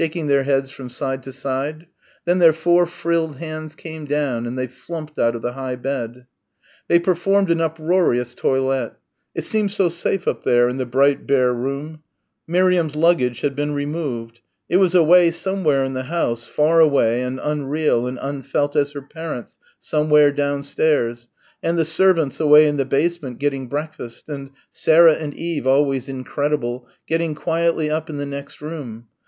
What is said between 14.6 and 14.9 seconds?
It